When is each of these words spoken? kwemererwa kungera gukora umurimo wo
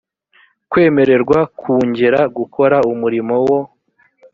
kwemererwa 0.69 1.39
kungera 1.59 2.19
gukora 2.37 2.77
umurimo 2.91 3.35
wo 3.47 3.59